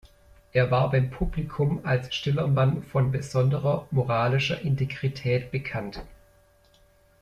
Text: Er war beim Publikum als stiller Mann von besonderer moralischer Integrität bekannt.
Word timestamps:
Er 0.51 0.71
war 0.71 0.89
beim 0.89 1.11
Publikum 1.11 1.81
als 1.85 2.15
stiller 2.15 2.47
Mann 2.47 2.81
von 2.81 3.11
besonderer 3.11 3.85
moralischer 3.91 4.59
Integrität 4.61 5.51
bekannt. 5.51 6.01